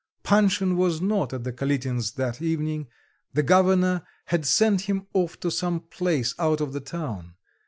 [0.23, 2.87] Panshin was not at the Kalitins' that evening.
[3.35, 7.35] The governor had sent him off to some place out of the town.